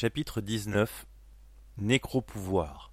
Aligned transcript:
Chapitre 0.00 0.40
19 0.40 1.04
Nécropouvoir 1.76 2.90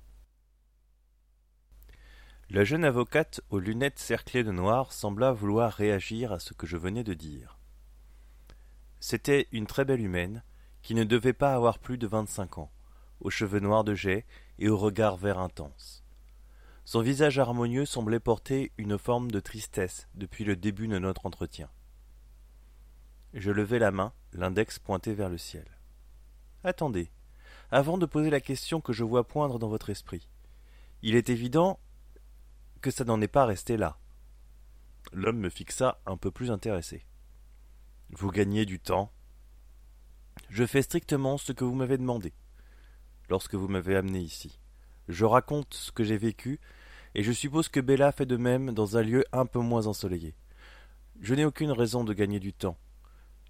La 2.50 2.66
jeune 2.66 2.84
avocate 2.84 3.40
aux 3.50 3.60
lunettes 3.60 3.98
cerclées 3.98 4.44
de 4.44 4.52
noir 4.52 4.92
sembla 4.92 5.32
vouloir 5.32 5.72
réagir 5.72 6.34
à 6.34 6.40
ce 6.40 6.54
que 6.54 6.68
je 6.68 6.76
venais 6.76 7.06
de 7.06 7.14
dire. 7.14 7.60
C'était 9.00 9.48
une 9.54 9.68
très 9.68 9.86
belle 9.86 10.02
humaine, 10.02 10.44
qui 10.82 10.96
ne 10.96 11.06
devait 11.06 11.32
pas 11.32 11.54
avoir 11.54 11.80
plus 11.80 11.98
de 11.98 12.08
vingt-cinq 12.08 12.58
ans, 12.58 12.74
aux 13.22 13.30
cheveux 13.30 13.62
noirs 13.62 13.86
de 13.86 13.96
jais 13.96 14.26
et 14.60 14.68
au 14.68 14.78
regard 14.78 15.16
vert 15.16 15.40
intense. 15.40 16.04
Son 16.84 17.00
visage 17.00 17.40
harmonieux 17.40 17.86
semblait 17.86 18.20
porter 18.20 18.74
une 18.78 18.98
forme 18.98 19.32
de 19.32 19.40
tristesse 19.40 20.10
depuis 20.16 20.44
le 20.44 20.58
début 20.58 20.90
de 20.90 21.00
notre 21.00 21.26
entretien. 21.26 21.70
Je 23.34 23.52
levai 23.52 23.80
la 23.80 23.92
main, 23.92 24.12
l'index 24.34 24.78
pointé 24.78 25.14
vers 25.14 25.30
le 25.30 25.38
ciel. 25.38 25.77
Attendez, 26.64 27.12
avant 27.72 27.98
de 27.98 28.06
poser 28.06 28.30
la 28.30 28.42
question 28.42 28.82
que 28.82 28.94
je 28.94 29.04
vois 29.04 29.28
poindre 29.28 29.60
dans 29.60 29.70
votre 29.70 29.90
esprit. 29.90 30.28
Il 31.02 31.16
est 31.16 31.30
évident 31.30 31.80
que 32.82 32.92
ça 32.92 33.04
n'en 33.04 33.22
est 33.22 33.28
pas 33.28 33.46
resté 33.46 33.78
là. 33.78 33.98
L'homme 35.14 35.40
me 35.40 35.50
fixa 35.50 36.00
un 36.06 36.18
peu 36.18 36.32
plus 36.32 36.52
intéressé. 36.52 37.06
Vous 38.10 38.32
gagnez 38.32 38.66
du 38.66 38.80
temps. 38.80 39.12
Je 40.50 40.66
fais 40.66 40.82
strictement 40.82 41.38
ce 41.38 41.52
que 41.52 41.64
vous 41.64 41.76
m'avez 41.76 41.98
demandé 41.98 42.34
lorsque 43.30 43.56
vous 43.56 43.68
m'avez 43.68 43.96
amené 43.96 44.20
ici. 44.20 44.60
Je 45.08 45.26
raconte 45.26 45.74
ce 45.74 45.92
que 45.92 46.04
j'ai 46.04 46.18
vécu, 46.18 46.60
et 47.16 47.24
je 47.24 47.32
suppose 47.32 47.70
que 47.70 47.80
Bella 47.80 48.12
fait 48.12 48.26
de 48.26 48.38
même 48.38 48.74
dans 48.74 48.98
un 48.98 49.02
lieu 49.02 49.26
un 49.32 49.46
peu 49.46 49.60
moins 49.60 49.88
ensoleillé. 49.88 50.36
Je 51.22 51.34
n'ai 51.34 51.46
aucune 51.46 51.72
raison 51.72 52.04
de 52.04 52.14
gagner 52.14 52.40
du 52.40 52.54
temps. 52.54 52.78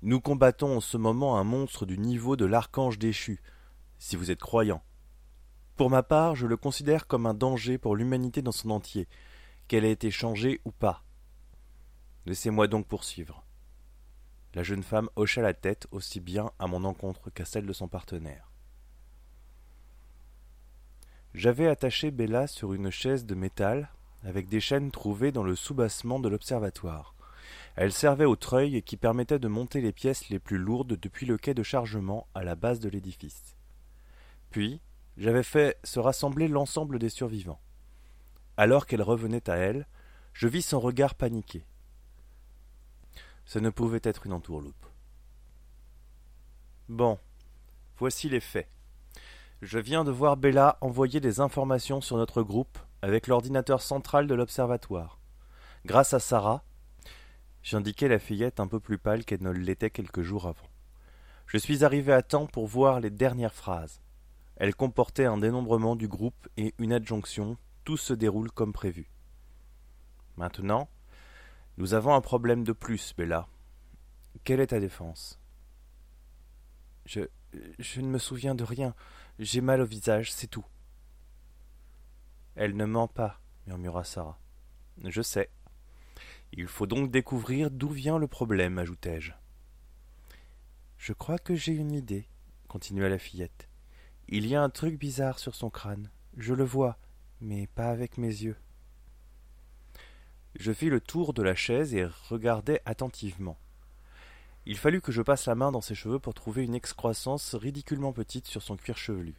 Nous 0.04 0.22
combattons 0.22 0.78
en 0.78 0.82
ce 0.82 0.98
moment 0.98 1.38
un 1.38 1.44
monstre 1.44 1.86
du 1.86 1.98
niveau 1.98 2.36
de 2.36 2.46
l'archange 2.46 3.00
déchu, 3.00 3.42
si 3.98 4.16
vous 4.16 4.30
êtes 4.30 4.42
croyant. 4.42 4.84
Pour 5.76 5.90
ma 5.90 6.04
part, 6.04 6.36
je 6.36 6.46
le 6.46 6.58
considère 6.58 7.08
comme 7.08 7.26
un 7.26 7.34
danger 7.34 7.78
pour 7.78 7.96
l'humanité 7.96 8.42
dans 8.42 8.52
son 8.52 8.70
entier, 8.70 9.08
qu'elle 9.68 9.86
ait 9.86 9.92
été 9.92 10.12
changée 10.12 10.62
ou 10.66 10.72
pas. 10.72 11.04
Laissez-moi 12.26 12.68
donc 12.68 12.88
poursuivre. 12.88 13.44
La 14.54 14.64
jeune 14.64 14.84
femme 14.84 15.10
hocha 15.16 15.42
la 15.42 15.54
tête 15.54 15.88
aussi 15.92 16.20
bien 16.20 16.52
à 16.60 16.68
mon 16.68 16.84
encontre 16.84 17.30
qu'à 17.30 17.46
celle 17.46 17.66
de 17.66 17.74
son 17.74 17.88
partenaire. 17.88 18.52
J'avais 21.34 21.68
attaché 21.68 22.12
Bella 22.12 22.48
sur 22.48 22.74
une 22.74 22.90
chaise 22.90 23.26
de 23.26 23.36
métal 23.36 23.92
avec 24.24 24.48
des 24.48 24.60
chaînes 24.60 24.92
trouvées 24.92 25.32
dans 25.32 25.44
le 25.44 25.56
soubassement 25.56 26.20
de 26.20 26.30
l'observatoire. 26.30 27.14
Elle 27.78 27.94
servait 27.94 28.26
au 28.26 28.36
treuil 28.36 28.82
qui 28.82 28.98
permettait 28.98 29.38
de 29.38 29.48
monter 29.48 29.82
les 29.82 29.92
pièces 29.92 30.30
les 30.30 30.40
plus 30.40 30.58
lourdes 30.58 30.98
depuis 30.98 31.28
le 31.28 31.38
quai 31.38 31.54
de 31.54 31.62
chargement 31.62 32.28
à 32.34 32.44
la 32.44 32.56
base 32.56 32.80
de 32.80 32.90
l'édifice. 32.90 33.56
Puis, 34.50 34.82
j'avais 35.16 35.44
fait 35.44 35.78
se 35.84 36.00
rassembler 36.00 36.48
l'ensemble 36.48 36.98
des 36.98 37.10
survivants. 37.10 37.62
Alors 38.58 38.88
qu'elle 38.88 39.04
revenait 39.04 39.48
à 39.48 39.58
elle, 39.58 39.86
je 40.34 40.48
vis 40.48 40.64
son 40.64 40.80
regard 40.80 41.14
paniqué. 41.14 41.66
Ce 43.46 43.60
ne 43.60 43.70
pouvait 43.70 44.02
être 44.02 44.26
une 44.26 44.34
entourloupe. 44.34 44.88
Bon, 46.90 47.20
voici 47.98 48.28
les 48.28 48.40
faits. 48.40 48.70
Je 49.62 49.78
viens 49.78 50.04
de 50.04 50.12
voir 50.12 50.36
Bella 50.36 50.80
envoyer 50.82 51.20
des 51.20 51.42
informations 51.42 52.02
sur 52.02 52.18
notre 52.18 52.42
groupe 52.42 52.80
avec 53.04 53.28
l'ordinateur 53.28 53.84
central 53.84 54.26
de 54.26 54.34
l'observatoire. 54.34 55.20
Grâce 55.86 56.16
à 56.16 56.20
Sarah, 56.20 56.64
J'indiquai 57.70 58.08
la 58.08 58.18
fillette 58.18 58.62
un 58.62 58.68
peu 58.70 58.80
plus 58.80 58.98
pâle 58.98 59.26
qu'elle 59.26 59.44
ne 59.44 59.52
l'était 59.52 59.90
quelques 59.90 60.22
jours 60.22 60.48
avant. 60.48 60.70
Je 61.48 61.58
suis 61.58 61.84
arrivé 61.84 62.14
à 62.14 62.22
temps 62.22 62.48
pour 62.48 62.66
voir 62.66 63.02
les 63.02 63.10
dernières 63.10 63.54
phrases. 63.54 64.00
Elles 64.56 64.74
comportaient 64.74 65.26
un 65.26 65.38
dénombrement 65.38 65.98
du 65.98 66.08
groupe 66.08 66.48
et 66.56 66.74
une 66.78 66.94
adjonction. 66.94 67.58
Tout 67.84 67.98
se 67.98 68.14
déroule 68.14 68.52
comme 68.52 68.72
prévu. 68.72 69.12
Maintenant, 70.38 70.88
nous 71.76 71.94
avons 71.94 72.16
un 72.16 72.22
problème 72.22 72.64
de 72.64 72.72
plus, 72.72 73.14
Bella. 73.18 73.50
Quelle 74.46 74.62
est 74.62 74.68
ta 74.68 74.80
défense? 74.80 75.38
Je. 77.06 77.20
Je 77.80 78.00
ne 78.00 78.08
me 78.08 78.18
souviens 78.18 78.56
de 78.56 78.64
rien. 78.64 78.96
J'ai 79.40 79.60
mal 79.60 79.82
au 79.82 79.86
visage, 79.86 80.32
c'est 80.32 80.48
tout. 80.48 80.66
Elle 82.56 82.78
ne 82.78 82.86
ment 82.86 83.10
pas, 83.10 83.42
murmura 83.66 84.06
Sarah. 84.06 84.40
Je 85.04 85.22
sais. 85.22 85.50
Il 86.54 86.68
faut 86.68 86.88
donc 86.88 87.12
découvrir 87.12 87.72
d'où 87.72 87.90
vient 87.90 88.18
le 88.18 88.28
problème, 88.28 88.78
ajoutai-je. 88.78 89.34
Je 90.98 91.14
crois 91.14 91.38
que 91.38 91.56
j'ai 91.56 91.74
une 91.74 91.92
idée, 91.92 92.28
continua 92.68 93.10
la 93.10 93.20
fillette. 93.20 93.68
Il 94.30 94.48
y 94.48 94.56
a 94.56 94.64
un 94.64 94.70
truc 94.70 94.98
bizarre 94.98 95.40
sur 95.40 95.56
son 95.56 95.70
crâne. 95.70 96.10
Je 96.36 96.54
le 96.54 96.64
vois, 96.64 96.98
mais 97.40 97.68
pas 97.68 97.90
avec 97.90 98.18
mes 98.18 98.28
yeux. 98.28 98.58
Je 100.60 100.72
fis 100.72 100.90
le 100.90 101.00
tour 101.00 101.34
de 101.34 101.44
la 101.44 101.56
chaise 101.56 101.94
et 101.94 102.06
regardai 102.30 102.82
attentivement. 102.86 103.58
Il 104.66 104.78
fallut 104.78 105.02
que 105.02 105.12
je 105.12 105.22
passe 105.22 105.46
la 105.46 105.56
main 105.56 105.72
dans 105.72 105.82
ses 105.82 105.96
cheveux 105.96 106.20
pour 106.20 106.34
trouver 106.34 106.66
une 106.66 106.76
excroissance 106.76 107.56
ridiculement 107.56 108.12
petite 108.12 108.48
sur 108.48 108.62
son 108.62 108.76
cuir 108.76 108.98
chevelu. 108.98 109.36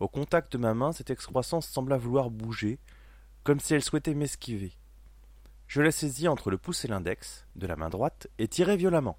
Au 0.00 0.08
contact 0.08 0.52
de 0.52 0.58
ma 0.58 0.74
main, 0.74 0.92
cette 0.92 1.10
excroissance 1.10 1.66
sembla 1.66 1.96
vouloir 1.96 2.30
bouger, 2.30 2.78
comme 3.42 3.58
si 3.58 3.74
elle 3.74 3.82
souhaitait 3.82 4.14
m'esquiver. 4.14 4.72
Je 5.74 5.82
la 5.82 5.90
saisis 5.90 6.28
entre 6.28 6.52
le 6.52 6.56
pouce 6.56 6.84
et 6.84 6.88
l'index, 6.88 7.48
de 7.56 7.66
la 7.66 7.74
main 7.74 7.90
droite, 7.90 8.28
et 8.38 8.46
tirai 8.46 8.76
violemment. 8.76 9.18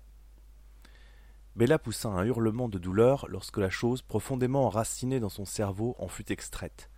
Bella 1.58 1.78
poussa 1.78 2.08
un 2.08 2.24
hurlement 2.24 2.70
de 2.70 2.80
douleur 2.80 3.26
lorsque 3.28 3.58
la 3.58 3.70
chose, 3.70 4.02
profondément 4.02 4.66
enracinée 4.66 5.20
dans 5.20 5.28
son 5.28 5.44
cerveau, 5.44 5.98
en 6.00 6.08
fut 6.08 6.32
extraite. 6.32 6.90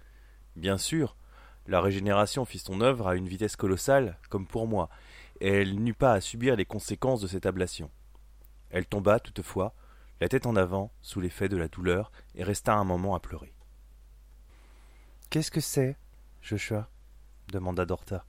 Bien 0.56 0.78
sûr, 0.78 1.18
la 1.66 1.82
régénération 1.82 2.46
fit 2.46 2.60
son 2.60 2.82
œuvre 2.82 3.08
à 3.08 3.16
une 3.16 3.28
vitesse 3.28 3.56
colossale, 3.56 4.20
comme 4.30 4.46
pour 4.46 4.68
moi, 4.68 4.90
et 5.42 5.48
elle 5.48 5.84
n'eut 5.84 5.96
pas 5.96 6.14
à 6.14 6.22
subir 6.22 6.56
les 6.56 6.66
conséquences 6.66 7.22
de 7.22 7.28
cette 7.28 7.48
ablation. 7.48 7.90
Elle 8.70 8.86
tomba, 8.86 9.20
toutefois, 9.20 9.74
la 10.22 10.30
tête 10.30 10.46
en 10.46 10.56
avant, 10.56 10.92
sous 11.02 11.20
l'effet 11.20 11.50
de 11.50 11.58
la 11.58 11.68
douleur, 11.68 12.12
et 12.36 12.44
resta 12.44 12.76
un 12.76 12.84
moment 12.84 13.16
à 13.16 13.20
pleurer. 13.20 13.56
Qu'est-ce 15.32 15.50
que 15.50 15.62
c'est, 15.62 15.98
Joshua? 16.44 16.92
demanda 17.52 17.88
Dorta. 17.88 18.24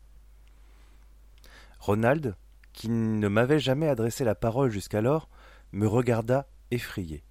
Ronald, 1.78 2.36
qui 2.72 2.88
ne 2.88 3.28
m'avait 3.28 3.60
jamais 3.60 3.88
adressé 3.88 4.24
la 4.24 4.34
parole 4.34 4.70
jusqu'alors, 4.70 5.28
me 5.72 5.86
regarda 5.86 6.46
effrayé. 6.70 7.24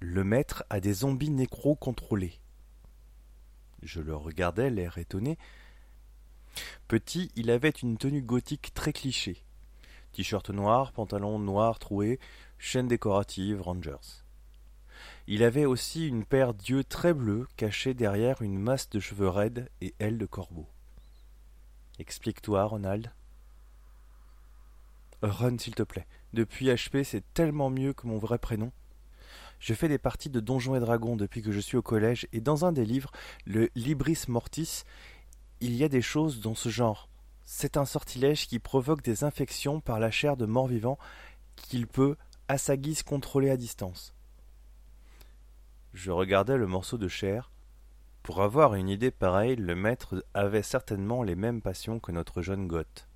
Le 0.00 0.24
maître 0.24 0.64
a 0.70 0.80
des 0.80 0.92
zombies 0.92 1.30
nécro 1.30 1.76
contrôlés. 1.76 2.40
Je 3.82 4.00
le 4.00 4.14
regardai, 4.14 4.70
l'air 4.70 4.98
étonné. 4.98 5.38
Petit, 6.88 7.30
il 7.36 7.50
avait 7.50 7.70
une 7.70 7.96
tenue 7.96 8.22
gothique 8.22 8.72
très 8.74 8.92
cliché. 8.92 9.44
T-shirt 10.12 10.50
noir, 10.50 10.92
pantalon 10.92 11.38
noir 11.38 11.78
troué, 11.78 12.20
chaîne 12.58 12.88
décorative, 12.88 13.60
Rangers. 13.60 14.22
Il 15.26 15.42
avait 15.42 15.64
aussi 15.64 16.06
une 16.06 16.24
paire 16.24 16.54
d'yeux 16.54 16.84
très 16.84 17.14
bleus 17.14 17.46
cachés 17.56 17.94
derrière 17.94 18.42
une 18.42 18.58
masse 18.58 18.90
de 18.90 19.00
cheveux 19.00 19.28
raides 19.28 19.70
et 19.80 19.94
ailes 19.98 20.18
de 20.18 20.26
corbeau. 20.26 20.68
Explique-toi, 21.98 22.64
Ronald. 22.64 23.12
Ron, 25.22 25.58
s'il 25.58 25.74
te 25.74 25.82
plaît. 25.82 26.06
Depuis 26.32 26.68
HP, 26.68 27.04
c'est 27.04 27.22
tellement 27.34 27.70
mieux 27.70 27.92
que 27.92 28.06
mon 28.06 28.18
vrai 28.18 28.38
prénom. 28.38 28.72
Je 29.60 29.72
fais 29.72 29.88
des 29.88 29.98
parties 29.98 30.28
de 30.28 30.40
Donjons 30.40 30.74
et 30.74 30.80
Dragons 30.80 31.16
depuis 31.16 31.40
que 31.40 31.52
je 31.52 31.60
suis 31.60 31.76
au 31.76 31.82
collège, 31.82 32.26
et 32.32 32.40
dans 32.40 32.64
un 32.64 32.72
des 32.72 32.84
livres, 32.84 33.12
le 33.46 33.70
Libris 33.74 34.24
Mortis, 34.28 34.82
il 35.60 35.74
y 35.74 35.84
a 35.84 35.88
des 35.88 36.02
choses 36.02 36.40
dans 36.40 36.54
ce 36.54 36.68
genre. 36.68 37.08
C'est 37.46 37.76
un 37.76 37.84
sortilège 37.84 38.46
qui 38.46 38.58
provoque 38.58 39.02
des 39.02 39.24
infections 39.24 39.80
par 39.80 40.00
la 40.00 40.10
chair 40.10 40.36
de 40.36 40.46
mort-vivant 40.46 40.98
qu'il 41.56 41.86
peut, 41.86 42.16
à 42.48 42.58
sa 42.58 42.76
guise, 42.76 43.02
contrôler 43.02 43.50
à 43.50 43.56
distance. 43.56 44.14
Je 45.92 46.10
regardais 46.10 46.56
le 46.56 46.66
morceau 46.66 46.98
de 46.98 47.08
chair, 47.08 47.50
pour 48.24 48.40
avoir 48.40 48.74
une 48.74 48.88
idée 48.88 49.10
pareille, 49.10 49.56
le 49.56 49.74
maître 49.74 50.24
avait 50.32 50.62
certainement 50.62 51.22
les 51.22 51.34
mêmes 51.34 51.60
passions 51.60 52.00
que 52.00 52.10
notre 52.10 52.40
jeune 52.40 52.66
Goth. 52.66 53.06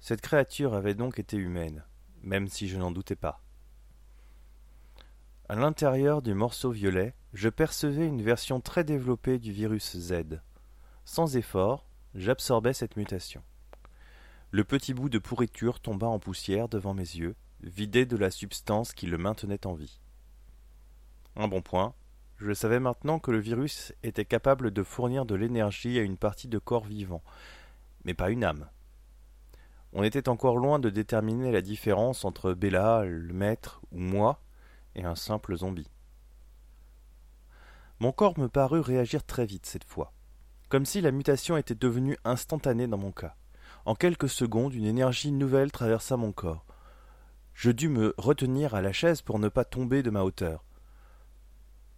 Cette 0.00 0.22
créature 0.22 0.72
avait 0.72 0.94
donc 0.94 1.18
été 1.18 1.36
humaine, 1.36 1.84
même 2.22 2.48
si 2.48 2.66
je 2.66 2.78
n'en 2.78 2.90
doutais 2.90 3.16
pas. 3.16 3.42
À 5.50 5.56
l'intérieur 5.56 6.22
du 6.22 6.32
morceau 6.32 6.70
violet, 6.70 7.14
je 7.34 7.50
percevais 7.50 8.06
une 8.06 8.22
version 8.22 8.62
très 8.62 8.82
développée 8.82 9.38
du 9.38 9.52
virus 9.52 9.94
Z. 9.94 10.40
Sans 11.04 11.36
effort, 11.36 11.86
j'absorbais 12.14 12.72
cette 12.72 12.96
mutation. 12.96 13.42
Le 14.52 14.64
petit 14.64 14.94
bout 14.94 15.10
de 15.10 15.18
pourriture 15.18 15.80
tomba 15.80 16.06
en 16.06 16.18
poussière 16.18 16.70
devant 16.70 16.94
mes 16.94 17.02
yeux, 17.02 17.36
vidé 17.62 18.06
de 18.06 18.16
la 18.16 18.30
substance 18.30 18.94
qui 18.94 19.06
le 19.06 19.18
maintenait 19.18 19.66
en 19.66 19.74
vie. 19.74 20.00
Un 21.36 21.46
bon 21.46 21.60
point, 21.60 21.94
je 22.38 22.52
savais 22.52 22.80
maintenant 22.80 23.18
que 23.18 23.30
le 23.30 23.38
virus 23.38 23.92
était 24.02 24.24
capable 24.24 24.70
de 24.70 24.82
fournir 24.82 25.24
de 25.24 25.34
l'énergie 25.34 25.98
à 25.98 26.02
une 26.02 26.16
partie 26.16 26.48
de 26.48 26.58
corps 26.58 26.84
vivant, 26.84 27.22
mais 28.04 28.14
pas 28.14 28.30
une 28.30 28.44
âme. 28.44 28.68
On 29.92 30.02
était 30.02 30.28
encore 30.28 30.58
loin 30.58 30.80
de 30.80 30.90
déterminer 30.90 31.52
la 31.52 31.62
différence 31.62 32.24
entre 32.24 32.52
Bella, 32.52 33.04
le 33.04 33.32
maître 33.32 33.80
ou 33.92 33.98
moi 33.98 34.40
et 34.96 35.04
un 35.04 35.14
simple 35.14 35.56
zombie. 35.56 35.88
Mon 38.00 38.10
corps 38.10 38.38
me 38.38 38.48
parut 38.48 38.80
réagir 38.80 39.24
très 39.24 39.46
vite 39.46 39.66
cette 39.66 39.84
fois, 39.84 40.12
comme 40.68 40.84
si 40.84 41.00
la 41.00 41.12
mutation 41.12 41.56
était 41.56 41.76
devenue 41.76 42.18
instantanée 42.24 42.88
dans 42.88 42.98
mon 42.98 43.12
cas. 43.12 43.36
En 43.84 43.94
quelques 43.94 44.28
secondes, 44.28 44.74
une 44.74 44.86
énergie 44.86 45.30
nouvelle 45.30 45.70
traversa 45.70 46.16
mon 46.16 46.32
corps. 46.32 46.64
Je 47.54 47.70
dus 47.70 47.88
me 47.88 48.14
retenir 48.18 48.74
à 48.74 48.82
la 48.82 48.92
chaise 48.92 49.22
pour 49.22 49.38
ne 49.38 49.48
pas 49.48 49.64
tomber 49.64 50.02
de 50.02 50.10
ma 50.10 50.24
hauteur. 50.24 50.64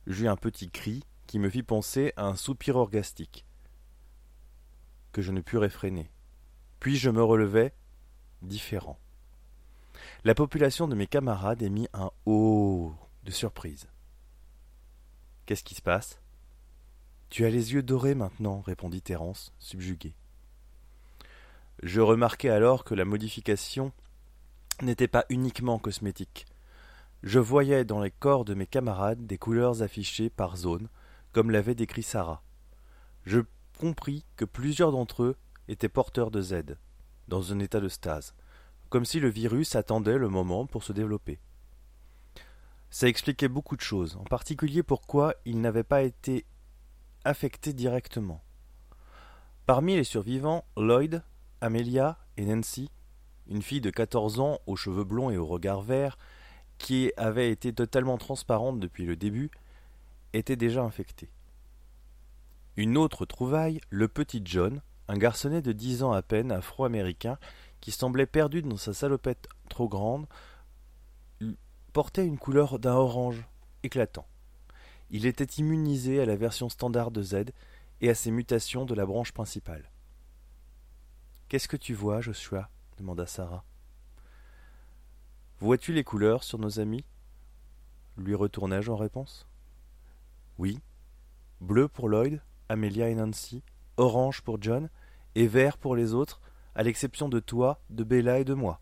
J'eus 0.07 0.29
un 0.29 0.37
petit 0.37 0.71
cri 0.71 1.03
qui 1.27 1.39
me 1.39 1.51
fit 1.51 1.63
penser 1.63 2.13
à 2.17 2.27
un 2.27 2.37
soupir 2.37 2.77
orgastique, 2.77 3.45
que 5.13 5.23
je 5.23 5.33
ne 5.33 5.41
pus 5.41 5.57
réfréner. 5.57 6.11
Puis 6.79 6.97
je 6.97 7.11
me 7.11 7.23
relevai, 7.23 7.73
différent. 8.43 8.99
La 10.25 10.35
population 10.35 10.87
de 10.87 10.95
mes 10.95 11.07
camarades 11.07 11.63
émit 11.63 11.89
un 11.93 12.11
oh 12.27 12.95
de 13.25 13.31
surprise. 13.31 13.89
Qu'est-ce 15.47 15.65
qui 15.65 15.75
se 15.75 15.83
passe? 15.83 16.21
Tu 17.29 17.45
as 17.45 17.51
les 17.51 17.73
yeux 17.73 17.83
dorés 17.83 18.15
maintenant, 18.15 18.61
répondit 18.61 19.03
Thérence, 19.03 19.53
subjugué. 19.59 20.15
Je 21.83 22.01
remarquai 22.01 22.51
alors 22.51 22.85
que 22.85 22.95
la 22.95 23.05
modification 23.05 23.93
n'était 24.83 25.09
pas 25.09 25.27
uniquement 25.29 25.79
cosmétique. 25.79 26.47
Je 27.23 27.39
voyais 27.39 27.85
dans 27.85 28.01
les 28.01 28.11
corps 28.11 28.45
de 28.45 28.55
mes 28.55 28.67
camarades 28.67 29.27
des 29.27 29.39
couleurs 29.39 29.83
affichées 29.83 30.31
par 30.31 30.57
zone, 30.57 30.89
comme 31.33 31.51
l'avait 31.51 31.75
décrit 31.75 32.03
Sarah. 32.03 32.43
Je 33.25 33.41
compris 33.79 34.25
que 34.37 34.45
plusieurs 34.45 34.93
d'entre 34.93 35.23
eux 35.23 35.37
étaient 35.69 35.89
porteurs 35.89 36.31
de 36.31 36.41
Z, 36.41 36.77
dans 37.29 37.53
un 37.53 37.59
état 37.59 37.81
de 37.81 37.89
stase, 37.89 38.35
comme 38.89 39.05
si 39.05 39.21
le 39.21 39.29
virus 39.29 39.75
attendait 39.75 40.19
le 40.19 40.29
moment 40.29 40.67
pour 40.67 40.85
se 40.85 40.93
développer. 40.93 41.41
Ça 42.91 43.09
expliquait 43.09 43.49
beaucoup 43.49 43.77
de 43.77 43.83
choses, 43.83 44.17
en 44.17 44.25
particulier 44.25 44.83
pourquoi 44.83 45.35
il 45.45 45.61
n'avait 45.61 45.83
pas 45.83 46.03
été 46.03 46.47
affecté 47.25 47.73
directement. 47.73 48.43
Parmi 49.67 49.97
les 49.97 50.05
survivants, 50.05 50.65
Lloyd, 50.77 51.25
Amelia 51.61 52.19
et 52.37 52.45
Nancy, 52.45 52.89
une 53.49 53.63
fille 53.63 53.81
de 53.81 53.91
quatorze 53.91 54.39
ans 54.39 54.61
aux 54.67 54.77
cheveux 54.77 55.05
blonds 55.05 55.31
et 55.31 55.37
au 55.37 55.47
regard 55.47 55.83
vert, 55.83 56.17
qui 56.79 57.13
avait 57.17 57.51
été 57.51 57.73
totalement 57.73 58.19
transparente 58.19 58.81
depuis 58.81 59.07
le 59.07 59.17
début, 59.17 59.51
était 60.33 60.57
déjà 60.57 60.83
infectée. 60.83 61.31
Une 62.77 62.97
autre 62.99 63.25
trouvaille, 63.25 63.81
le 63.89 64.09
petit 64.09 64.43
John, 64.45 64.83
un 65.09 65.17
garçonnet 65.17 65.63
de 65.63 65.73
dix 65.73 66.03
ans 66.03 66.13
à 66.13 66.23
peine, 66.23 66.53
afro-américain, 66.53 67.39
qui 67.81 67.91
semblait 67.91 68.27
perdu 68.27 68.63
dans 68.63 68.77
sa 68.77 68.93
salopette 68.93 69.49
trop 69.69 69.89
grande, 69.89 70.27
portait 71.93 72.27
une 72.27 72.39
couleur 72.39 72.79
d'un 72.79 72.95
orange 72.95 73.47
éclatant. 73.83 74.27
Il 75.11 75.25
était 75.25 75.45
immunisé 75.45 76.21
à 76.21 76.27
la 76.27 76.37
version 76.37 76.69
standard 76.69 77.11
de 77.11 77.23
Z 77.23 77.45
et 78.01 78.11
à 78.11 78.15
ses 78.15 78.31
mutations 78.31 78.85
de 78.85 78.95
la 78.95 79.07
branche 79.07 79.33
principale. 79.33 79.91
Qu'est-ce 81.49 81.69
que 81.69 81.77
tu 81.77 81.95
vois, 81.95 82.21
Joshua? 82.21 82.69
demanda 82.99 83.27
Sarah. 83.27 83.65
Vois-tu 85.59 85.95
les 85.95 86.05
couleurs 86.05 86.45
sur 86.45 86.59
nos 86.59 86.81
amis? 86.81 87.05
Lui 88.19 88.35
retournai-je 88.35 88.91
en 88.91 88.97
réponse? 88.97 89.47
Oui. 90.59 90.81
Bleu 91.63 91.89
pour 91.89 92.11
Lloyd, 92.11 92.43
Amelia 92.69 93.09
et 93.09 93.15
Nancy, 93.15 93.63
orange 93.97 94.43
pour 94.43 94.61
John, 94.61 94.91
et 95.35 95.47
vert 95.47 95.79
pour 95.79 95.97
les 95.97 96.13
autres, 96.13 96.43
à 96.75 96.83
l'exception 96.83 97.31
de 97.31 97.41
toi, 97.41 97.81
de 97.89 98.05
Bella 98.05 98.39
et 98.39 98.45
de 98.45 98.53
moi. 98.53 98.81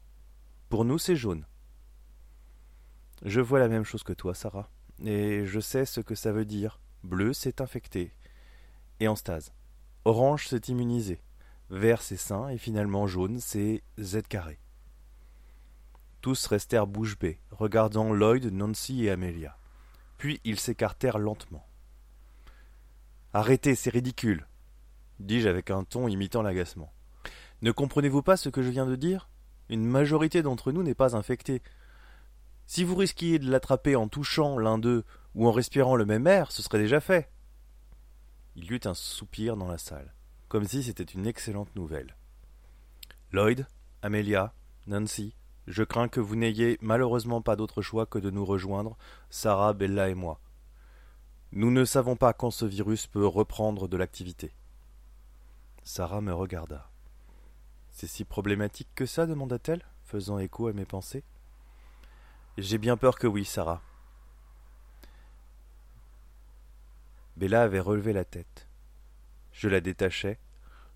Pour 0.68 0.84
nous, 0.84 0.98
c'est 0.98 1.14
jaune. 1.14 1.46
Je 3.24 3.40
vois 3.40 3.60
la 3.60 3.68
même 3.68 3.84
chose 3.84 4.02
que 4.02 4.12
toi, 4.12 4.34
Sarah, 4.34 4.68
et 5.04 5.46
je 5.46 5.60
sais 5.60 5.86
ce 5.86 6.00
que 6.00 6.16
ça 6.16 6.32
veut 6.32 6.44
dire. 6.44 6.80
Bleu, 7.04 7.32
c'est 7.32 7.60
infecté, 7.60 8.12
et 8.98 9.06
en 9.06 9.14
stase. 9.14 9.52
Orange, 10.04 10.48
c'est 10.48 10.68
immunisé. 10.68 11.20
Vert, 11.70 12.02
c'est 12.02 12.16
sain, 12.16 12.48
et 12.48 12.58
finalement 12.58 13.06
jaune, 13.06 13.38
c'est 13.38 13.84
Z 14.00 14.22
carré. 14.28 14.58
Tous 16.24 16.46
restèrent 16.46 16.86
bouche 16.86 17.18
bée, 17.18 17.38
regardant 17.50 18.14
Lloyd, 18.14 18.46
Nancy 18.50 19.04
et 19.04 19.10
Amelia. 19.10 19.58
Puis 20.16 20.40
ils 20.42 20.58
s'écartèrent 20.58 21.18
lentement. 21.18 21.66
Arrêtez, 23.34 23.74
c'est 23.74 23.90
ridicule, 23.90 24.48
dis-je 25.20 25.50
avec 25.50 25.70
un 25.70 25.84
ton 25.84 26.08
imitant 26.08 26.40
l'agacement. 26.40 26.90
Ne 27.60 27.72
comprenez-vous 27.72 28.22
pas 28.22 28.38
ce 28.38 28.48
que 28.48 28.62
je 28.62 28.70
viens 28.70 28.86
de 28.86 28.96
dire? 28.96 29.28
Une 29.68 29.84
majorité 29.84 30.40
d'entre 30.40 30.72
nous 30.72 30.82
n'est 30.82 30.94
pas 30.94 31.14
infectée. 31.14 31.60
Si 32.64 32.84
vous 32.84 32.96
risquiez 32.96 33.38
de 33.38 33.50
l'attraper 33.50 33.94
en 33.94 34.08
touchant 34.08 34.56
l'un 34.56 34.78
d'eux 34.78 35.04
ou 35.34 35.46
en 35.46 35.52
respirant 35.52 35.94
le 35.94 36.06
même 36.06 36.26
air, 36.26 36.52
ce 36.52 36.62
serait 36.62 36.78
déjà 36.78 37.00
fait. 37.00 37.30
Il 38.56 38.64
y 38.64 38.72
eut 38.72 38.80
un 38.86 38.94
soupir 38.94 39.58
dans 39.58 39.68
la 39.68 39.76
salle, 39.76 40.14
comme 40.48 40.64
si 40.64 40.84
c'était 40.84 41.04
une 41.04 41.26
excellente 41.26 41.76
nouvelle. 41.76 42.16
Lloyd, 43.30 43.66
Amelia, 44.00 44.54
Nancy, 44.86 45.36
je 45.66 45.82
crains 45.82 46.08
que 46.08 46.20
vous 46.20 46.37
n'ayez 46.37 46.78
malheureusement 46.81 47.40
pas 47.40 47.56
d'autre 47.56 47.82
choix 47.82 48.06
que 48.06 48.19
de 48.19 48.31
nous 48.31 48.44
rejoindre, 48.44 48.96
Sarah, 49.31 49.72
Bella 49.72 50.08
et 50.08 50.14
moi. 50.14 50.40
Nous 51.52 51.70
ne 51.70 51.84
savons 51.84 52.16
pas 52.16 52.32
quand 52.32 52.50
ce 52.50 52.64
virus 52.64 53.06
peut 53.06 53.26
reprendre 53.26 53.88
de 53.88 53.96
l'activité. 53.96 54.52
Sarah 55.84 56.20
me 56.20 56.34
regarda. 56.34 56.90
C'est 57.90 58.08
si 58.08 58.25
problématique 58.25 58.88
que 58.94 59.06
ça 59.06 59.26
demanda-t-elle, 59.26 59.84
faisant 60.02 60.38
écho 60.38 60.66
à 60.66 60.72
mes 60.72 60.84
pensées. 60.84 61.22
J'ai 62.58 62.78
bien 62.78 62.96
peur 62.96 63.19
que 63.19 63.26
oui, 63.26 63.44
Sarah. 63.44 63.82
Bella 67.37 67.62
avait 67.62 67.81
relevé 67.81 68.12
la 68.12 68.25
tête. 68.25 68.69
Je 69.52 69.69
la 69.69 69.81
détachai. 69.81 70.38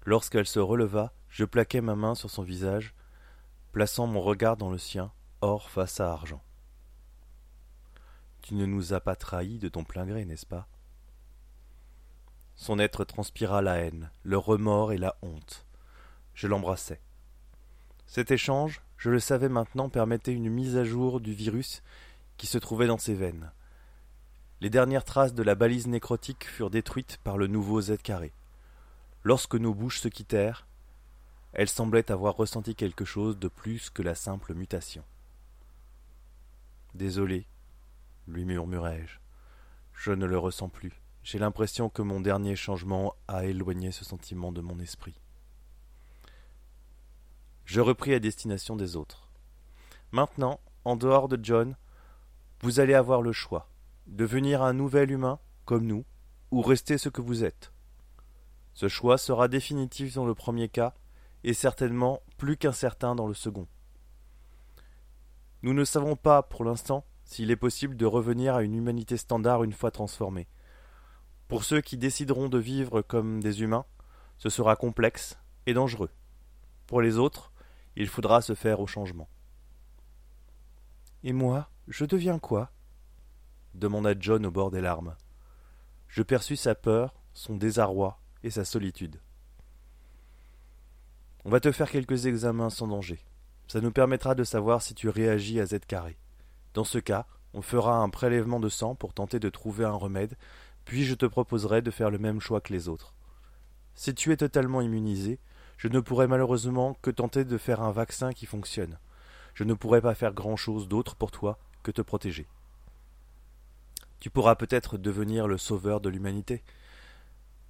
Lorsqu'elle 0.05 0.47
se 0.47 0.59
releva, 0.59 1.13
je 1.29 1.45
plaquai 1.45 1.81
ma 1.81 1.95
main 1.95 2.15
sur 2.15 2.31
son 2.31 2.43
visage, 2.43 2.95
plaçant 3.79 4.09
mon 4.09 4.21
regard 4.21 4.57
dans 4.57 4.73
le 4.73 4.77
sien, 4.77 5.13
or 5.41 5.71
face 5.71 6.01
à 6.01 6.11
argent. 6.11 6.43
Tu 8.43 8.55
ne 8.55 8.67
nous 8.67 8.93
as 8.93 8.99
pas 8.99 9.15
trahis 9.15 9.61
de 9.61 9.69
ton 9.69 9.85
plein 9.85 10.05
gré, 10.05 10.25
n'est-ce 10.25 10.47
pas? 10.47 10.67
Son 12.57 12.81
être 12.81 13.05
transpira 13.05 13.63
la 13.63 13.77
haine, 13.77 14.11
le 14.25 14.37
remords 14.37 14.91
et 14.91 14.99
la 14.99 15.15
honte. 15.23 15.65
Je 16.35 16.49
l'embrassai. 16.49 16.99
Cet 18.09 18.33
échange, 18.33 18.83
je 18.97 19.11
le 19.11 19.21
savais 19.21 19.49
maintenant, 19.49 19.89
permettait 19.89 20.35
une 20.35 20.51
mise 20.51 20.77
à 20.77 20.83
jour 20.83 21.21
du 21.21 21.33
virus 21.33 21.85
qui 22.37 22.49
se 22.49 22.59
trouvait 22.59 22.89
dans 22.89 22.99
ses 22.99 23.15
veines. 23.15 23.53
Les 24.61 24.71
dernières 24.71 25.05
traces 25.05 25.35
de 25.35 25.45
la 25.45 25.55
balise 25.55 25.87
nécrotique 25.87 26.49
furent 26.49 26.71
détruites 26.71 27.21
par 27.23 27.39
le 27.39 27.47
nouveau 27.47 27.81
Z 27.81 27.99
carré. 28.03 28.33
Lorsque 29.23 29.55
nos 29.55 29.73
bouches 29.73 30.01
se 30.01 30.09
quittèrent, 30.09 30.67
elles 31.59 31.69
semblaient 31.69 32.13
avoir 32.13 32.37
ressenti 32.37 32.77
quelque 32.77 33.05
chose 33.05 33.37
de 33.37 33.49
plus 33.49 33.91
que 33.91 34.01
la 34.01 34.15
simple 34.15 34.55
mutation. 34.55 35.03
Désolé, 36.95 37.49
lui 38.29 38.45
murmurai-je. 38.45 39.19
Je 39.93 40.13
ne 40.13 40.25
le 40.25 40.39
ressens 40.39 40.69
plus. 40.69 41.03
J'ai 41.25 41.41
l'impression 41.41 41.89
que 41.89 42.01
mon 42.01 42.21
dernier 42.21 42.55
changement 42.55 43.17
a 43.27 43.45
éloigné 43.45 43.91
ce 43.91 44.05
sentiment 44.05 44.53
de 44.53 44.61
mon 44.61 44.79
esprit. 44.79 45.21
Je 47.65 47.81
repris 47.81 48.15
à 48.15 48.21
destination 48.21 48.77
des 48.77 48.95
autres. 48.95 49.29
Maintenant, 50.13 50.61
en 50.85 50.95
dehors 50.95 51.27
de 51.27 51.41
John, 51.43 51.75
vous 52.61 52.79
allez 52.79 52.95
avoir 52.95 53.21
le 53.21 53.33
choix 53.33 53.69
devenir 54.07 54.63
un 54.63 54.75
nouvel 54.75 55.11
humain, 55.11 55.41
comme 55.65 55.87
nous, 55.89 56.05
ou 56.53 56.63
rester 56.63 56.99
ce 56.99 57.09
que 57.09 57.21
vous 57.21 57.43
êtes. 57.43 57.73
Ce 58.75 58.87
choix 58.87 59.19
sera 59.19 59.49
définitif 59.49 60.15
dans 60.15 60.25
le 60.25 60.37
premier 60.37 60.69
cas, 60.69 60.95
et 61.45 61.55
certainement 61.55 62.23
plus 62.37 62.57
qu'incertain 62.57 63.15
dans 63.15 63.27
le 63.27 63.35
second. 63.35 63.67
Nous 65.63 65.75
ne 65.75 65.85
savons 65.85 66.17
pas, 66.17 66.43
pour 66.43 66.65
l'instant, 66.65 67.05
s'il 67.25 67.51
est 67.51 67.57
possible 67.57 67.97
de 67.97 68.07
revenir 68.07 68.55
à 68.55 68.63
une 68.63 68.75
humanité 68.75 69.17
standard 69.17 69.65
une 69.65 69.73
fois 69.73 69.91
transformée. 69.91 70.49
Pour 71.49 71.65
ceux 71.65 71.81
qui 71.81 71.97
décideront 71.97 72.49
de 72.49 72.59
vivre 72.59 73.03
comme 73.03 73.43
des 73.43 73.63
humains, 73.63 73.87
ce 74.39 74.51
sera 74.51 74.77
complexe 74.77 75.39
et 75.67 75.75
dangereux. 75.75 76.11
Pour 76.87 77.01
les 77.01 77.19
autres, 77.19 77.53
il 77.97 78.07
faudra 78.07 78.41
se 78.41 78.55
faire 78.55 78.81
au 78.81 78.87
changement. 78.87 79.29
Et 81.25 81.33
moi, 81.33 81.69
je 81.89 82.05
deviens 82.05 82.39
quoi? 82.39 82.71
demanda 83.75 84.15
John 84.19 84.47
au 84.47 84.51
bord 84.51 84.71
des 84.71 84.81
larmes. 84.81 85.17
Je 86.07 86.23
perçus 86.23 86.57
sa 86.57 86.75
peur, 86.75 87.15
son 87.33 87.57
désarroi 87.57 88.21
et 88.43 88.51
sa 88.51 88.65
solitude. 88.65 89.21
On 91.49 91.51
va 91.51 91.61
te 91.61 91.73
faire 91.73 91.91
quelques 91.91 92.27
examens 92.27 92.69
sans 92.69 92.89
danger. 92.89 93.19
Ça 93.69 93.81
nous 93.81 93.91
permettra 93.91 94.35
de 94.35 94.45
savoir 94.45 94.83
si 94.83 94.93
tu 94.93 95.09
réagis 95.09 95.61
à 95.61 95.65
Z 95.65 95.79
carré. 95.89 96.19
Dans 96.75 96.85
ce 96.85 96.99
cas, 96.99 97.25
on 97.55 97.63
fera 97.63 97.97
un 97.97 98.11
prélèvement 98.11 98.61
de 98.61 98.69
sang 98.69 98.95
pour 98.95 99.15
tenter 99.15 99.41
de 99.41 99.49
trouver 99.49 99.87
un 99.87 99.95
remède, 99.95 100.37
puis 100.85 101.05
je 101.07 101.15
te 101.15 101.25
proposerai 101.25 101.81
de 101.81 101.91
faire 101.91 102.11
le 102.11 102.19
même 102.19 102.39
choix 102.39 102.61
que 102.61 102.75
les 102.75 102.87
autres. 102.87 103.15
Si 103.95 104.15
tu 104.15 104.31
es 104.31 104.37
totalement 104.37 104.83
immunisé, 104.83 105.39
je 105.79 105.89
ne 105.89 106.01
pourrai 106.01 106.27
malheureusement 106.27 106.99
que 107.01 107.11
tenter 107.11 107.47
de 107.47 107.57
faire 107.57 107.81
un 107.81 107.93
vaccin 107.93 108.35
qui 108.35 108.45
fonctionne. 108.45 108.99
Je 109.55 109.65
ne 109.65 109.73
pourrai 109.73 110.03
pas 110.03 110.15
faire 110.15 110.35
grand 110.35 110.57
chose 110.57 110.87
d'autre 110.87 111.17
pour 111.17 111.31
toi 111.31 111.59
que 111.83 111.91
te 111.91 112.03
protéger. 112.03 112.47
Tu 114.21 114.29
pourras 114.29 114.57
peut-être 114.57 114.99
devenir 114.99 115.49
le 115.49 115.57
sauveur 115.57 116.03
de 116.03 116.11
l'humanité. 116.11 116.63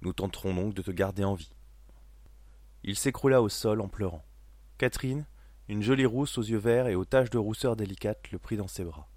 Nous 0.01 0.11
tenterons 0.11 0.53
donc 0.53 0.73
de 0.73 0.81
te 0.81 0.91
garder 0.91 1.23
en 1.23 1.35
vie. 1.35 1.53
Il 2.83 2.95
s'écroula 2.95 3.41
au 3.41 3.49
sol 3.49 3.81
en 3.81 3.87
pleurant. 3.87 4.25
Catherine, 4.77 5.25
une 5.67 5.83
jolie 5.83 6.05
rousse 6.05 6.37
aux 6.37 6.43
yeux 6.43 6.57
verts 6.57 6.87
et 6.87 6.95
aux 6.95 7.05
taches 7.05 7.29
de 7.29 7.37
rousseur 7.37 7.75
délicates, 7.75 8.31
le 8.31 8.39
prit 8.39 8.57
dans 8.57 8.67
ses 8.67 8.83
bras. 8.83 9.07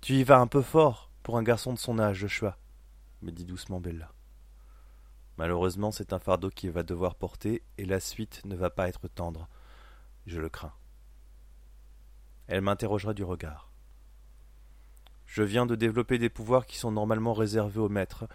Tu 0.00 0.14
y 0.14 0.24
vas 0.24 0.38
un 0.38 0.46
peu 0.46 0.62
fort 0.62 1.10
pour 1.22 1.36
un 1.36 1.42
garçon 1.42 1.72
de 1.72 1.78
son 1.78 1.98
âge, 1.98 2.18
Joshua, 2.18 2.58
me 3.20 3.30
dit 3.30 3.44
doucement 3.44 3.80
Bella. 3.80 4.12
Malheureusement, 5.38 5.92
c'est 5.92 6.12
un 6.12 6.18
fardeau 6.18 6.50
qu'il 6.50 6.70
va 6.70 6.82
devoir 6.82 7.14
porter, 7.14 7.62
et 7.78 7.84
la 7.84 8.00
suite 8.00 8.44
ne 8.44 8.56
va 8.56 8.70
pas 8.70 8.88
être 8.88 9.08
tendre. 9.08 9.48
Je 10.26 10.40
le 10.40 10.48
crains. 10.48 10.74
Elle 12.48 12.62
m'interrogera 12.62 13.14
du 13.14 13.24
regard. 13.24 13.70
Je 15.26 15.42
viens 15.42 15.64
de 15.64 15.76
développer 15.76 16.18
des 16.18 16.28
pouvoirs 16.28 16.66
qui 16.66 16.76
sont 16.76 16.92
normalement 16.92 17.32
réservés 17.32 17.80
au 17.80 17.88
maître 17.88 18.28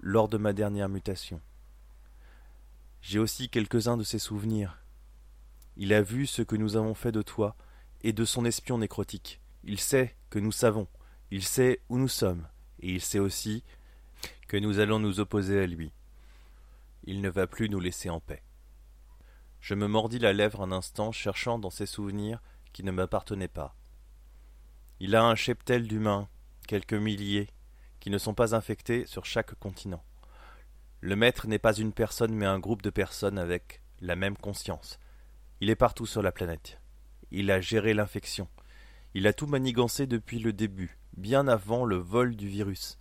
lors 0.00 0.28
de 0.28 0.38
ma 0.38 0.52
dernière 0.52 0.88
mutation. 0.88 1.40
J'ai 3.08 3.20
aussi 3.20 3.48
quelques-uns 3.48 3.96
de 3.96 4.02
ses 4.02 4.18
souvenirs. 4.18 4.82
Il 5.76 5.92
a 5.92 6.02
vu 6.02 6.26
ce 6.26 6.42
que 6.42 6.56
nous 6.56 6.74
avons 6.74 6.94
fait 6.94 7.12
de 7.12 7.22
toi 7.22 7.54
et 8.02 8.12
de 8.12 8.24
son 8.24 8.44
espion 8.44 8.78
nécrotique. 8.78 9.40
Il 9.62 9.78
sait 9.78 10.16
que 10.28 10.40
nous 10.40 10.50
savons, 10.50 10.88
il 11.30 11.44
sait 11.44 11.82
où 11.88 11.98
nous 11.98 12.08
sommes, 12.08 12.48
et 12.80 12.90
il 12.90 13.00
sait 13.00 13.20
aussi 13.20 13.62
que 14.48 14.56
nous 14.56 14.80
allons 14.80 14.98
nous 14.98 15.20
opposer 15.20 15.60
à 15.62 15.68
lui. 15.68 15.92
Il 17.04 17.20
ne 17.20 17.28
va 17.28 17.46
plus 17.46 17.68
nous 17.68 17.78
laisser 17.78 18.10
en 18.10 18.18
paix. 18.18 18.42
Je 19.60 19.76
me 19.76 19.86
mordis 19.86 20.18
la 20.18 20.32
lèvre 20.32 20.62
un 20.62 20.72
instant, 20.72 21.12
cherchant 21.12 21.60
dans 21.60 21.70
ses 21.70 21.86
souvenirs 21.86 22.42
qui 22.72 22.82
ne 22.82 22.90
m'appartenaient 22.90 23.46
pas. 23.46 23.76
Il 24.98 25.14
a 25.14 25.22
un 25.22 25.36
cheptel 25.36 25.86
d'humains, 25.86 26.28
quelques 26.66 26.94
milliers, 26.94 27.50
qui 28.00 28.10
ne 28.10 28.18
sont 28.18 28.34
pas 28.34 28.56
infectés 28.56 29.06
sur 29.06 29.26
chaque 29.26 29.54
continent. 29.60 30.02
Le 31.00 31.16
maître 31.16 31.46
n'est 31.46 31.58
pas 31.58 31.74
une 31.74 31.92
personne 31.92 32.34
mais 32.34 32.46
un 32.46 32.58
groupe 32.58 32.82
de 32.82 32.90
personnes 32.90 33.38
avec 33.38 33.82
la 34.00 34.16
même 34.16 34.36
conscience. 34.36 34.98
Il 35.60 35.70
est 35.70 35.76
partout 35.76 36.06
sur 36.06 36.22
la 36.22 36.32
planète. 36.32 36.80
Il 37.30 37.50
a 37.50 37.60
géré 37.60 37.94
l'infection. 37.94 38.48
Il 39.14 39.26
a 39.26 39.32
tout 39.32 39.46
manigancé 39.46 40.06
depuis 40.06 40.38
le 40.38 40.52
début, 40.52 40.98
bien 41.16 41.48
avant 41.48 41.84
le 41.84 41.96
vol 41.96 42.36
du 42.36 42.48
virus. 42.48 42.98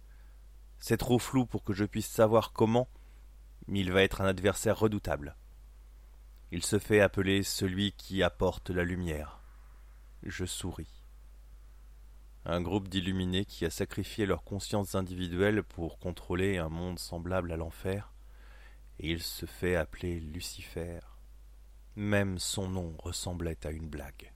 C'est 0.79 0.97
trop 0.97 1.19
flou 1.19 1.45
pour 1.45 1.63
que 1.63 1.73
je 1.73 1.85
puisse 1.85 2.07
savoir 2.07 2.53
comment, 2.53 2.87
mais 3.67 3.79
il 3.79 3.91
va 3.91 4.03
être 4.03 4.21
un 4.21 4.25
adversaire 4.25 4.79
redoutable. 4.79 5.35
Il 6.51 6.63
se 6.63 6.79
fait 6.79 7.01
appeler 7.01 7.43
celui 7.43 7.91
qui 7.93 8.23
apporte 8.23 8.69
la 8.69 8.83
lumière. 8.83 9.41
Je 10.23 10.45
souris. 10.45 10.94
Un 12.47 12.61
groupe 12.61 12.89
d'illuminés 12.89 13.43
qui 13.43 13.65
a 13.65 13.71
sacrifié 13.71 14.27
leurs 14.27 14.43
consciences 14.43 14.93
individuelles 14.93 15.63
pour 15.63 15.97
contrôler 15.97 16.57
un 16.57 16.69
monde 16.69 16.99
semblable 16.99 17.51
à 17.51 17.57
l'enfer, 17.57 18.13
et 18.99 19.09
il 19.09 19.23
se 19.23 19.47
fait 19.47 19.75
appeler 19.75 20.19
Lucifer. 20.19 20.99
Même 21.95 22.37
son 22.37 22.69
nom 22.69 22.95
ressemblait 22.99 23.65
à 23.65 23.71
une 23.71 23.89
blague. 23.89 24.34